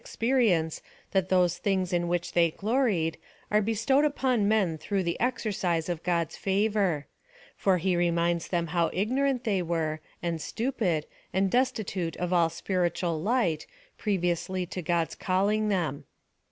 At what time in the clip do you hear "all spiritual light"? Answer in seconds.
12.33-13.67